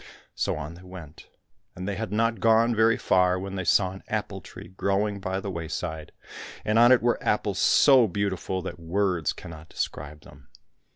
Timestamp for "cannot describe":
9.31-10.21